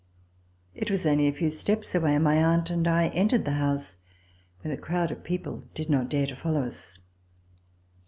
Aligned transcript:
It 0.73 0.89
was 0.89 1.05
only 1.05 1.27
a 1.27 1.31
few 1.31 1.51
steps 1.51 1.93
away, 1.93 2.15
and 2.15 2.23
my 2.23 2.35
aunt 2.43 2.71
and 2.71 2.87
I 2.87 3.09
entered 3.09 3.45
the 3.45 3.51
house, 3.61 3.97
where 4.63 4.75
the 4.75 4.81
crowd 4.81 5.11
of 5.11 5.23
people 5.23 5.65
did 5.75 5.91
not 5.91 6.09
dare 6.09 6.25
to 6.25 6.35
follow 6.35 6.63
us. 6.63 6.97